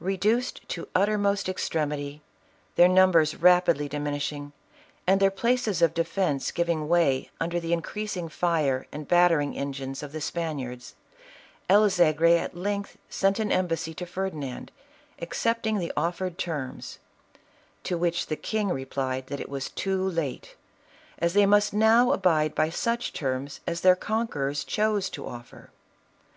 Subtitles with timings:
[0.00, 2.22] Eeduced to the uttermost extremity,
[2.76, 4.52] their numbers rapidly dimin ishing,
[5.08, 10.12] and their places of defence giving way under the increasing fire and battering engines of
[10.12, 10.92] the Span iards,
[11.68, 14.68] El Zegri at length sent an embassy to Ferdi nand,
[15.20, 17.00] accepting the offered terms;
[17.82, 20.54] to which the king replied that it was too late,
[21.18, 25.72] as they must now abide by such terms as their conquerors chose to offer.